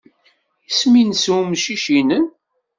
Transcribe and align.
Isem-nnes 0.69 1.25
umcic-nnem? 1.35 2.25